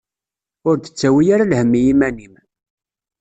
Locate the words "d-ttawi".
0.77-1.25